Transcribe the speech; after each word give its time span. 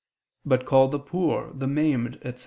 "but... 0.43 0.65
call 0.65 0.87
the 0.87 0.97
poor, 0.97 1.53
the 1.53 1.67
maimed," 1.67 2.15
etc. 2.23 2.39